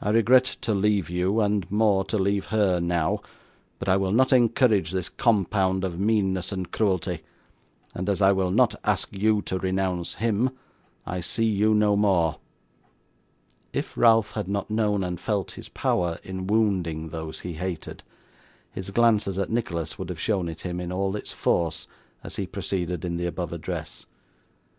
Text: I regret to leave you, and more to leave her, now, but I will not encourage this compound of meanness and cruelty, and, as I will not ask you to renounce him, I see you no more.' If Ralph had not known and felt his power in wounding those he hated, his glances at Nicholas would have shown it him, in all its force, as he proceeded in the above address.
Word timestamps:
I 0.00 0.08
regret 0.08 0.44
to 0.62 0.72
leave 0.72 1.10
you, 1.10 1.42
and 1.42 1.70
more 1.70 2.02
to 2.06 2.16
leave 2.16 2.46
her, 2.46 2.80
now, 2.80 3.20
but 3.78 3.90
I 3.90 3.96
will 3.98 4.10
not 4.10 4.32
encourage 4.32 4.90
this 4.90 5.10
compound 5.10 5.84
of 5.84 6.00
meanness 6.00 6.50
and 6.50 6.72
cruelty, 6.72 7.20
and, 7.94 8.08
as 8.08 8.22
I 8.22 8.32
will 8.32 8.50
not 8.50 8.74
ask 8.84 9.08
you 9.12 9.42
to 9.42 9.58
renounce 9.58 10.14
him, 10.14 10.48
I 11.04 11.20
see 11.20 11.44
you 11.44 11.74
no 11.74 11.94
more.' 11.94 12.38
If 13.74 13.98
Ralph 13.98 14.32
had 14.32 14.48
not 14.48 14.70
known 14.70 15.04
and 15.04 15.20
felt 15.20 15.50
his 15.50 15.68
power 15.68 16.18
in 16.22 16.46
wounding 16.46 17.10
those 17.10 17.40
he 17.40 17.52
hated, 17.52 18.02
his 18.72 18.90
glances 18.90 19.38
at 19.38 19.50
Nicholas 19.50 19.98
would 19.98 20.08
have 20.08 20.18
shown 20.18 20.48
it 20.48 20.62
him, 20.62 20.80
in 20.80 20.90
all 20.90 21.16
its 21.16 21.32
force, 21.32 21.86
as 22.24 22.36
he 22.36 22.46
proceeded 22.46 23.04
in 23.04 23.18
the 23.18 23.26
above 23.26 23.52
address. 23.52 24.06